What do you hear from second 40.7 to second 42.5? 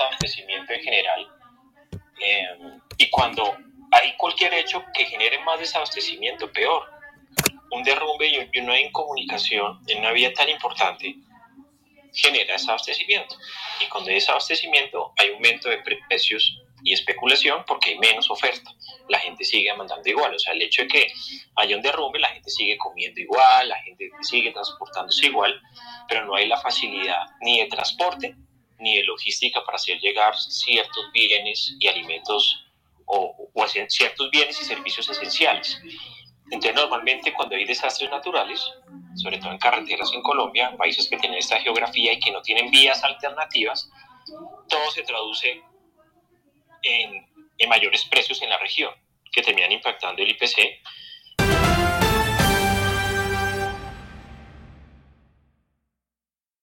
países que tienen esta geografía y que no